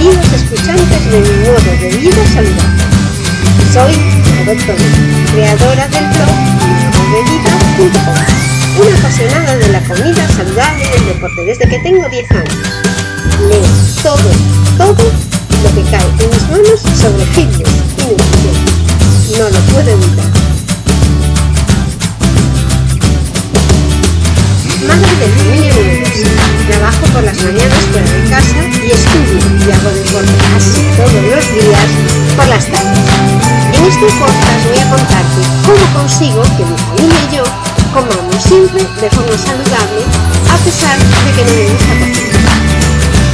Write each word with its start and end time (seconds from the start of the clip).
queridos 0.00 0.32
escuchantes 0.32 1.10
de 1.10 1.20
mi 1.20 1.44
modo 1.44 1.60
de 1.78 1.88
vida 1.98 2.26
saludable. 2.32 2.84
Soy 3.70 3.92
la 4.34 4.54
doctora, 4.54 4.84
creadora 5.30 5.88
del 5.88 6.06
blog 6.08 6.36
mododevida.com, 6.96 8.86
una 8.86 8.98
apasionada 8.98 9.56
de 9.58 9.68
la 9.68 9.80
comida 9.80 10.26
saludable 10.28 10.84
y 10.84 10.96
el 10.96 11.06
deporte 11.06 11.44
desde 11.44 11.68
que 11.68 11.78
tengo 11.80 12.08
10 12.08 12.30
años. 12.30 12.54
Leo 13.46 13.62
todo, 14.02 14.30
todo 14.78 15.12
lo 15.62 15.74
que 15.74 15.90
cae 15.90 16.08
en 16.18 16.30
mis 16.30 16.48
manos 16.48 16.80
sobre 16.98 17.26
fitness 17.26 17.68
y 17.98 18.10
nutrición. 18.10 18.56
No 19.38 19.50
lo 19.50 19.60
puedo 19.72 19.90
evitar. 19.90 20.30
Madre 24.88 25.16
de 25.20 25.28
familia 25.36 25.69
Trabajo 26.90 27.12
por 27.12 27.22
las 27.22 27.42
mañanas 27.44 27.78
fuera 27.92 28.10
de 28.10 28.30
casa 28.30 28.56
y 28.82 28.90
estudio 28.90 29.38
y 29.38 29.70
hago 29.70 29.90
deporte 29.94 30.32
casi 30.50 30.82
todos 30.98 31.22
los 31.22 31.46
días 31.54 31.90
por 32.34 32.48
las 32.48 32.66
tardes. 32.66 33.06
En 33.78 33.84
este 33.84 34.06
podcast 34.18 34.60
voy 34.66 34.78
a 34.78 34.90
contarte 34.90 35.40
cómo 35.66 36.00
consigo 36.00 36.42
que 36.56 36.64
mi 36.66 36.76
familia 36.76 37.20
y 37.30 37.36
yo 37.36 37.44
comamos 37.94 38.42
siempre 38.42 38.82
de 38.82 39.10
forma 39.10 39.38
saludable 39.38 40.02
a 40.50 40.56
pesar 40.64 40.98
de 40.98 41.30
que 41.30 41.44
no 41.46 41.52
me 41.54 41.70
gusta 41.70 41.94
cocinar. 41.94 42.58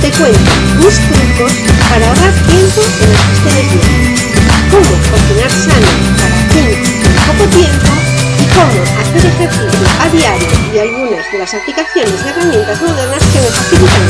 Te 0.02 0.10
cuento 0.12 0.52
mis 0.76 0.96
trucos 1.08 1.52
para 1.88 2.08
ahorrar 2.08 2.34
tiempo 2.52 2.80
en 3.00 3.12
las 3.12 3.24
cuestiones 3.40 4.20
cómo 4.68 4.92
cocinar 5.08 5.50
sano 5.50 5.92
para 6.20 6.36
ti 6.52 6.76
en 6.76 7.14
poco 7.24 7.44
tiempo 7.56 7.95
cómo 8.56 8.82
hacer 9.00 9.24
ejercicio 9.26 9.86
a 10.00 10.08
diario 10.08 10.48
y 10.72 10.78
algunas 10.78 11.30
de 11.30 11.38
las 11.38 11.52
aplicaciones 11.52 12.24
y 12.24 12.28
herramientas 12.28 12.80
modernas 12.80 13.22
que 13.32 13.38
me 13.40 13.50
facilitan 13.52 14.06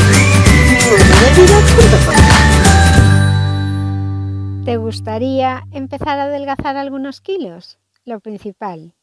¿Te 4.63 4.77
gustaría 4.77 5.63
empezar 5.71 6.19
a 6.19 6.23
adelgazar 6.23 6.77
algunos 6.77 7.19
kilos? 7.21 7.77
Lo 8.05 8.19
principal. 8.21 8.93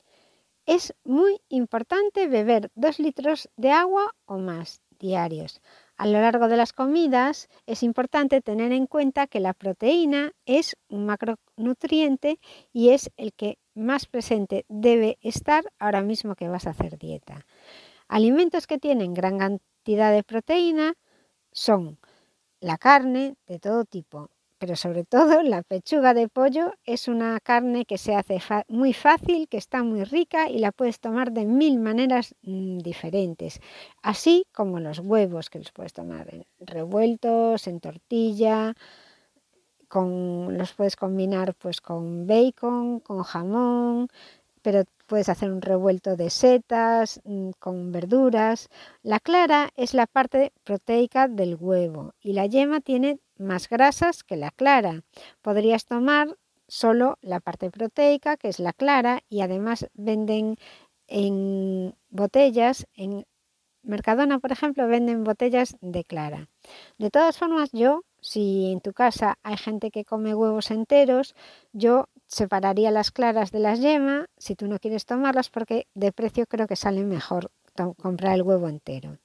Es 0.67 0.95
muy 1.05 1.41
importante 1.51 2.27
beber 2.27 2.71
2 2.75 2.99
litros 3.01 3.51
de 3.57 3.71
agua 3.71 4.13
o 4.25 4.39
más 4.39 4.81
diarios. 4.99 5.61
A 5.97 6.07
lo 6.07 6.21
largo 6.21 6.49
de 6.49 6.57
las 6.57 6.73
comidas 6.73 7.49
es 7.67 7.83
importante 7.83 8.41
tener 8.41 8.73
en 8.73 8.87
cuenta 8.87 9.27
que 9.27 9.41
la 9.41 9.53
proteína 9.53 10.33
es 10.47 10.77
un 10.89 11.05
macronutriente 11.05 12.41
y 12.73 12.91
es 12.91 13.11
el 13.17 13.35
que 13.35 13.59
más 13.75 14.07
presente 14.07 14.65
debe 14.69 15.19
estar 15.23 15.65
ahora 15.79 16.03
mismo 16.03 16.35
que 16.35 16.49
vas 16.49 16.67
a 16.67 16.71
hacer 16.71 16.99
dieta. 16.99 17.47
Alimentos 18.09 18.67
que 18.67 18.79
tienen 18.79 19.15
gran 19.15 19.39
cantidad 19.39 20.13
de 20.13 20.23
proteína 20.23 20.95
son 21.53 21.99
la 22.61 22.79
carne 22.79 23.37
de 23.47 23.59
todo 23.59 23.85
tipo, 23.85 24.31
pero 24.59 24.77
sobre 24.77 25.05
todo 25.05 25.43
la 25.43 25.63
pechuga 25.63 26.15
de 26.15 26.29
pollo 26.29 26.73
es 26.85 27.09
una 27.09 27.39
carne 27.41 27.85
que 27.85 27.99
se 27.99 28.15
hace 28.15 28.39
muy 28.69 28.95
fácil, 28.95 29.49
que 29.49 29.59
está 29.59 29.83
muy 29.83 30.05
rica 30.05 30.49
y 30.49 30.59
la 30.59 30.73
puedes 30.73 31.01
tomar 31.01 31.33
de 31.33 31.45
mil 31.45 31.79
maneras 31.79 32.35
mm, 32.43 32.79
diferentes, 32.79 33.61
así 34.03 34.47
como 34.53 34.81
los 34.81 35.01
huevos 35.01 35.51
que 35.51 35.59
los 35.59 35.73
puedes 35.73 35.93
tomar 35.93 36.47
revueltos, 36.61 37.67
en 37.67 37.81
tortilla, 37.81 38.75
los 39.95 40.73
puedes 40.75 40.97
combinar 40.97 41.55
pues 41.55 41.81
con 41.81 42.27
bacon, 42.27 43.01
con 43.01 43.23
jamón, 43.23 44.09
pero 44.63 44.85
puedes 45.07 45.29
hacer 45.29 45.53
un 45.53 45.63
revuelto 45.63 46.17
de 46.17 46.31
setas, 46.31 47.21
mm, 47.25 47.51
con 47.59 47.93
verduras. 47.93 48.69
La 49.03 49.21
clara 49.21 49.71
es 49.77 49.95
la 49.95 50.07
parte 50.07 50.53
proteica 50.65 51.29
del 51.29 51.57
huevo 51.57 52.15
y 52.21 52.33
la 52.33 52.47
yema 52.47 52.81
tiene 52.81 53.19
más 53.39 53.69
grasas 53.69 54.25
que 54.25 54.37
la 54.37 54.51
clara. 54.51 55.03
Podrías 55.43 55.87
tomar 55.87 56.37
solo 56.67 57.19
la 57.21 57.41
parte 57.41 57.71
proteica, 57.71 58.37
que 58.37 58.49
es 58.49 58.59
la 58.59 58.73
clara, 58.73 59.23
y 59.29 59.43
además 59.43 59.87
venden 59.95 60.57
en 61.07 61.95
botellas, 62.09 62.87
en 62.97 63.27
Mercadona, 63.83 64.39
por 64.39 64.51
ejemplo, 64.51 64.89
venden 64.89 65.25
botellas 65.25 65.77
de 65.83 66.05
clara. 66.05 66.49
De 66.97 67.11
todas 67.11 67.37
formas, 67.37 67.71
yo 67.73 68.03
si 68.25 68.73
en 68.73 68.81
tu 68.81 68.95
casa 68.95 69.39
hay 69.43 69.59
gente 69.59 69.91
que 69.91 70.07
come 70.07 70.35
huevos 70.35 70.71
enteros, 70.71 71.35
yo 71.75 72.09
separaría 72.27 72.91
las 72.91 73.11
claras 73.11 73.53
de 73.53 73.61
las 73.61 73.81
yemas 73.81 74.29
si 74.39 74.57
tú 74.57 74.67
no 74.67 74.79
quieres 74.79 75.05
tomarlas 75.05 75.51
porque 75.51 75.89
de 75.95 76.11
precio 76.11 76.47
creo 76.47 76.67
que 76.67 76.75
sale 76.75 77.05
mejor 77.05 77.51
comprar 77.99 78.35
el 78.35 78.43
huevo 78.43 78.69
entero. 78.69 79.19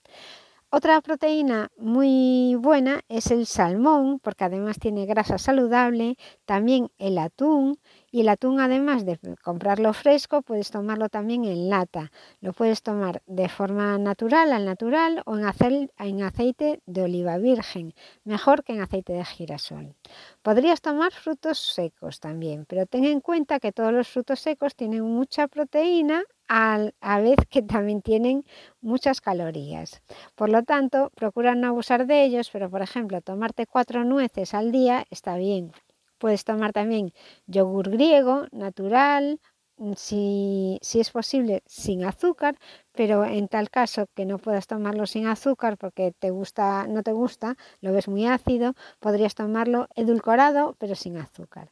Otra 0.71 1.01
proteína 1.01 1.71
muy 1.77 2.53
buena 2.53 3.01
es 3.09 3.31
el 3.31 3.47
salmón, 3.47 4.19
porque 4.19 4.43
además 4.43 4.77
tiene 4.77 5.07
grasa 5.07 5.39
saludable, 5.39 6.15
también 6.45 6.91
el 6.99 7.17
atún, 7.17 7.79
y 8.11 8.21
el 8.21 8.29
atún 8.29 8.59
además 8.59 9.03
de 9.03 9.17
comprarlo 9.43 9.93
fresco, 9.93 10.43
puedes 10.43 10.69
tomarlo 10.69 11.09
también 11.09 11.45
en 11.45 11.69
lata. 11.69 12.11
Lo 12.39 12.53
puedes 12.53 12.83
tomar 12.83 13.23
de 13.25 13.49
forma 13.49 13.97
natural, 13.97 14.53
al 14.53 14.65
natural, 14.65 15.23
o 15.25 15.35
en, 15.37 16.21
aceite 16.21 16.83
de 16.85 17.01
oliva 17.01 17.39
virgen, 17.39 17.95
mejor 18.23 18.63
que 18.63 18.73
en 18.73 18.81
aceite 18.81 19.13
de 19.13 19.25
girasol. 19.25 19.95
Podrías 20.43 20.81
tomar 20.81 21.11
frutos 21.13 21.57
secos 21.57 22.19
también, 22.19 22.65
pero 22.67 22.85
ten 22.85 23.05
en 23.05 23.21
cuenta 23.21 23.59
que 23.59 23.71
todos 23.71 23.91
los 23.91 24.07
frutos 24.07 24.39
secos 24.39 24.75
tienen 24.75 25.01
mucha 25.01 25.47
proteína 25.47 26.21
a 26.49 27.19
vez 27.21 27.37
que 27.49 27.61
también 27.61 28.01
tienen 28.01 28.43
muchas 28.81 29.21
calorías. 29.21 30.01
Por 30.35 30.49
lo 30.49 30.63
tanto, 30.63 31.11
procura 31.15 31.55
no 31.55 31.67
abusar 31.67 32.07
de 32.07 32.23
ellos, 32.23 32.49
pero 32.51 32.69
por 32.69 32.81
ejemplo, 32.81 33.21
tomarte 33.21 33.67
cuatro 33.67 34.03
nueces 34.03 34.53
al 34.53 34.71
día 34.71 35.05
está 35.11 35.37
bien. 35.37 35.71
Puedes 36.17 36.43
tomar 36.43 36.73
también 36.73 37.13
yogur 37.47 37.89
griego, 37.91 38.47
natural, 38.51 39.39
mm, 39.77 39.93
si, 39.95 40.79
si, 40.81 40.99
es 40.99 41.11
posible 41.11 41.63
sin 41.65 42.03
azúcar, 42.03 42.57
pero 42.93 43.23
en 43.25 43.47
tal 43.47 43.69
caso 43.69 44.07
que 44.15 44.25
no 44.25 44.37
puedas 44.39 44.67
tomarlo 44.67 45.05
sin 45.07 45.27
azúcar 45.27 45.77
porque 45.77 46.11
te 46.19 46.31
gusta, 46.31 46.87
no 46.87 47.03
te 47.03 47.13
gusta, 47.13 47.55
lo 47.81 47.93
ves 47.93 48.07
muy 48.09 48.25
ácido, 48.27 48.73
podrías 48.99 49.35
tomarlo 49.35 49.87
edulcorado 49.95 50.75
pero 50.79 50.95
sin 50.95 51.17
azúcar. 51.17 51.71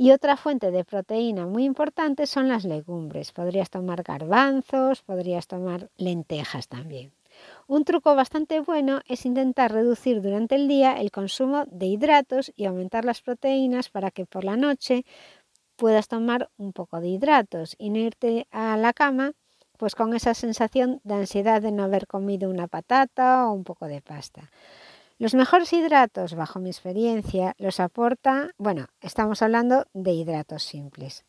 Y 0.00 0.12
otra 0.12 0.36
fuente 0.36 0.70
de 0.70 0.84
proteína 0.84 1.48
muy 1.48 1.64
importante 1.64 2.28
son 2.28 2.46
las 2.46 2.62
legumbres. 2.62 3.32
Podrías 3.32 3.68
tomar 3.68 4.04
garbanzos, 4.04 5.02
podrías 5.02 5.48
tomar 5.48 5.90
lentejas 5.96 6.68
también. 6.68 7.10
Un 7.66 7.84
truco 7.84 8.14
bastante 8.14 8.60
bueno 8.60 9.00
es 9.08 9.26
intentar 9.26 9.72
reducir 9.72 10.22
durante 10.22 10.54
el 10.54 10.68
día 10.68 11.00
el 11.00 11.10
consumo 11.10 11.64
de 11.66 11.86
hidratos 11.86 12.52
y 12.54 12.66
aumentar 12.66 13.04
las 13.04 13.22
proteínas 13.22 13.88
para 13.88 14.12
que 14.12 14.24
por 14.24 14.44
la 14.44 14.56
noche 14.56 15.04
puedas 15.74 16.06
tomar 16.06 16.48
un 16.58 16.72
poco 16.72 17.00
de 17.00 17.08
hidratos 17.08 17.74
y 17.76 17.90
no 17.90 17.98
irte 17.98 18.46
a 18.52 18.76
la 18.76 18.92
cama 18.92 19.32
pues 19.78 19.96
con 19.96 20.14
esa 20.14 20.34
sensación 20.34 21.00
de 21.02 21.14
ansiedad 21.14 21.60
de 21.60 21.72
no 21.72 21.82
haber 21.82 22.06
comido 22.06 22.48
una 22.50 22.68
patata 22.68 23.48
o 23.48 23.52
un 23.52 23.64
poco 23.64 23.86
de 23.86 24.00
pasta. 24.00 24.48
Los 25.20 25.34
mejores 25.34 25.72
hidratos, 25.72 26.34
bajo 26.34 26.60
mi 26.60 26.70
experiencia, 26.70 27.56
los 27.58 27.80
aporta, 27.80 28.50
bueno, 28.56 28.86
estamos 29.00 29.42
hablando 29.42 29.84
de 29.92 30.12
hidratos 30.12 30.62
simples. 30.62 31.24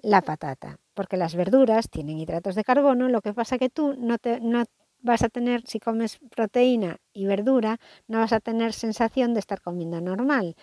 La 0.00 0.22
patata, 0.22 0.78
porque 0.94 1.18
las 1.18 1.34
verduras 1.34 1.90
tienen 1.90 2.18
hidratos 2.18 2.54
de 2.54 2.64
carbono, 2.64 3.10
lo 3.10 3.20
que 3.20 3.34
pasa 3.34 3.58
que 3.58 3.68
tú 3.68 3.94
no, 3.98 4.16
te, 4.16 4.40
no 4.40 4.64
vas 5.02 5.22
a 5.22 5.28
tener, 5.28 5.66
si 5.66 5.80
comes 5.80 6.18
proteína 6.34 6.96
y 7.12 7.26
verdura, 7.26 7.78
no 8.08 8.20
vas 8.20 8.32
a 8.32 8.40
tener 8.40 8.72
sensación 8.72 9.34
de 9.34 9.40
estar 9.40 9.60
comiendo 9.60 10.00
normal. 10.00 10.56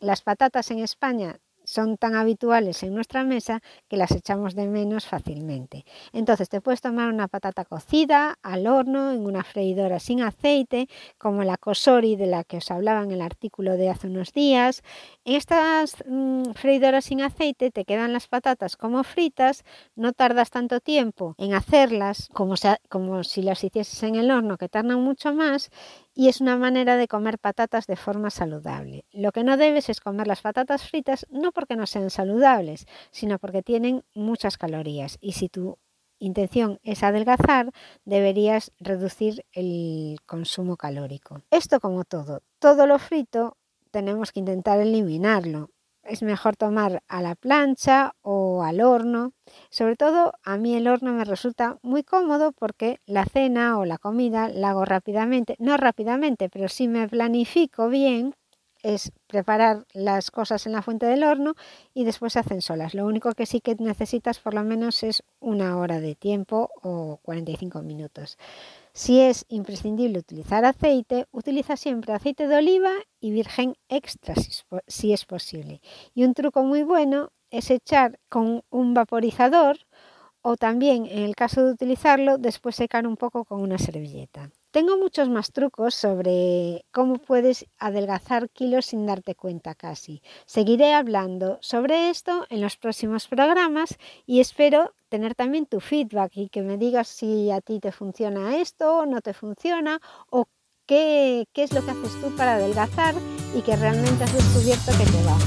Las 0.00 0.22
patatas 0.22 0.70
en 0.70 0.78
España 0.78 1.40
son 1.74 1.96
tan 1.96 2.14
habituales 2.14 2.82
en 2.84 2.94
nuestra 2.94 3.24
mesa 3.24 3.60
que 3.88 3.96
las 3.96 4.12
echamos 4.12 4.54
de 4.54 4.68
menos 4.68 5.06
fácilmente. 5.06 5.84
Entonces 6.12 6.48
te 6.48 6.60
puedes 6.60 6.80
tomar 6.80 7.08
una 7.12 7.26
patata 7.26 7.64
cocida 7.64 8.38
al 8.42 8.68
horno 8.68 9.10
en 9.10 9.26
una 9.26 9.42
freidora 9.42 9.98
sin 9.98 10.22
aceite, 10.22 10.88
como 11.18 11.42
la 11.42 11.56
kosori 11.56 12.14
de 12.14 12.26
la 12.26 12.44
que 12.44 12.58
os 12.58 12.70
hablaba 12.70 13.02
en 13.02 13.10
el 13.10 13.20
artículo 13.20 13.76
de 13.76 13.90
hace 13.90 14.06
unos 14.06 14.32
días. 14.32 14.82
En 15.24 15.34
estas 15.34 15.96
mm, 16.06 16.52
freidoras 16.54 17.06
sin 17.06 17.22
aceite 17.22 17.72
te 17.72 17.84
quedan 17.84 18.12
las 18.12 18.28
patatas 18.28 18.76
como 18.76 19.02
fritas, 19.02 19.64
no 19.96 20.12
tardas 20.12 20.50
tanto 20.50 20.78
tiempo 20.78 21.34
en 21.38 21.54
hacerlas 21.54 22.28
como, 22.32 22.54
como 22.88 23.24
si 23.24 23.42
las 23.42 23.64
hicieses 23.64 24.00
en 24.04 24.14
el 24.14 24.30
horno, 24.30 24.58
que 24.58 24.68
tardan 24.68 25.00
mucho 25.00 25.34
más 25.34 25.70
y 26.14 26.28
es 26.28 26.40
una 26.40 26.56
manera 26.56 26.96
de 26.96 27.08
comer 27.08 27.38
patatas 27.38 27.86
de 27.86 27.96
forma 27.96 28.30
saludable. 28.30 29.04
Lo 29.12 29.32
que 29.32 29.44
no 29.44 29.56
debes 29.56 29.88
es 29.88 30.00
comer 30.00 30.26
las 30.26 30.42
patatas 30.42 30.88
fritas 30.88 31.26
no 31.30 31.52
porque 31.52 31.76
no 31.76 31.86
sean 31.86 32.10
saludables, 32.10 32.86
sino 33.10 33.38
porque 33.38 33.62
tienen 33.62 34.04
muchas 34.14 34.56
calorías 34.56 35.18
y 35.20 35.32
si 35.32 35.48
tu 35.48 35.78
intención 36.18 36.78
es 36.82 37.02
adelgazar, 37.02 37.70
deberías 38.04 38.72
reducir 38.78 39.44
el 39.52 40.18
consumo 40.26 40.76
calórico. 40.76 41.42
Esto 41.50 41.80
como 41.80 42.04
todo, 42.04 42.42
todo 42.58 42.86
lo 42.86 42.98
frito 42.98 43.56
tenemos 43.90 44.32
que 44.32 44.40
intentar 44.40 44.80
eliminarlo. 44.80 45.70
Es 46.06 46.22
mejor 46.22 46.56
tomar 46.56 47.02
a 47.08 47.22
la 47.22 47.34
plancha 47.34 48.14
o 48.22 48.62
al 48.62 48.80
horno. 48.80 49.32
Sobre 49.70 49.96
todo 49.96 50.32
a 50.42 50.56
mí 50.56 50.74
el 50.74 50.88
horno 50.88 51.12
me 51.12 51.24
resulta 51.24 51.78
muy 51.82 52.02
cómodo 52.02 52.52
porque 52.52 53.00
la 53.06 53.24
cena 53.24 53.78
o 53.78 53.84
la 53.84 53.98
comida 53.98 54.48
la 54.48 54.70
hago 54.70 54.84
rápidamente, 54.84 55.56
no 55.58 55.76
rápidamente, 55.76 56.48
pero 56.48 56.68
si 56.68 56.88
me 56.88 57.08
planifico 57.08 57.88
bien 57.88 58.34
es 58.84 59.12
preparar 59.26 59.86
las 59.94 60.30
cosas 60.30 60.66
en 60.66 60.72
la 60.72 60.82
fuente 60.82 61.06
del 61.06 61.24
horno 61.24 61.54
y 61.94 62.04
después 62.04 62.34
se 62.34 62.38
hacen 62.38 62.60
solas. 62.60 62.94
Lo 62.94 63.06
único 63.06 63.32
que 63.32 63.46
sí 63.46 63.60
que 63.60 63.74
necesitas 63.76 64.38
por 64.38 64.52
lo 64.52 64.62
menos 64.62 65.02
es 65.02 65.24
una 65.40 65.78
hora 65.78 66.00
de 66.00 66.14
tiempo 66.14 66.68
o 66.82 67.18
45 67.22 67.82
minutos. 67.82 68.36
Si 68.92 69.20
es 69.20 69.46
imprescindible 69.48 70.18
utilizar 70.18 70.66
aceite, 70.66 71.26
utiliza 71.32 71.76
siempre 71.76 72.12
aceite 72.12 72.46
de 72.46 72.56
oliva 72.56 72.92
y 73.20 73.30
virgen 73.30 73.74
extra 73.88 74.34
si 74.86 75.12
es 75.14 75.24
posible. 75.24 75.80
Y 76.14 76.24
un 76.24 76.34
truco 76.34 76.62
muy 76.62 76.82
bueno 76.82 77.32
es 77.50 77.70
echar 77.70 78.20
con 78.28 78.62
un 78.68 78.92
vaporizador 78.92 79.78
o 80.42 80.56
también, 80.56 81.06
en 81.06 81.22
el 81.22 81.34
caso 81.34 81.64
de 81.64 81.72
utilizarlo, 81.72 82.36
después 82.36 82.76
secar 82.76 83.06
un 83.06 83.16
poco 83.16 83.46
con 83.46 83.62
una 83.62 83.78
servilleta. 83.78 84.50
Tengo 84.74 84.98
muchos 84.98 85.28
más 85.28 85.52
trucos 85.52 85.94
sobre 85.94 86.84
cómo 86.90 87.18
puedes 87.18 87.64
adelgazar 87.78 88.50
kilos 88.50 88.86
sin 88.86 89.06
darte 89.06 89.36
cuenta 89.36 89.76
casi. 89.76 90.20
Seguiré 90.46 90.94
hablando 90.94 91.58
sobre 91.60 92.10
esto 92.10 92.44
en 92.50 92.60
los 92.60 92.76
próximos 92.76 93.28
programas 93.28 93.96
y 94.26 94.40
espero 94.40 94.92
tener 95.08 95.36
también 95.36 95.66
tu 95.66 95.78
feedback 95.78 96.32
y 96.34 96.48
que 96.48 96.62
me 96.62 96.76
digas 96.76 97.06
si 97.06 97.52
a 97.52 97.60
ti 97.60 97.78
te 97.78 97.92
funciona 97.92 98.56
esto 98.56 98.96
o 98.96 99.06
no 99.06 99.20
te 99.20 99.32
funciona 99.32 100.00
o 100.28 100.46
qué, 100.86 101.46
qué 101.52 101.62
es 101.62 101.72
lo 101.72 101.84
que 101.84 101.92
haces 101.92 102.20
tú 102.20 102.34
para 102.34 102.56
adelgazar 102.56 103.14
y 103.56 103.62
que 103.62 103.76
realmente 103.76 104.24
has 104.24 104.34
descubierto 104.34 104.90
que 104.98 105.04
te 105.04 105.24
va. 105.24 105.38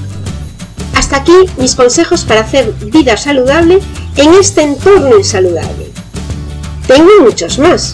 Hasta 0.97 1.18
aquí 1.18 1.35
mis 1.57 1.75
consejos 1.75 2.24
para 2.24 2.39
hacer 2.39 2.71
vida 2.71 3.18
saludable 3.18 3.79
en 4.15 4.33
este 4.35 4.62
entorno 4.62 5.18
insaludable. 5.18 5.91
Tengo 6.88 7.12
muchos 7.25 7.59
más 7.59 7.94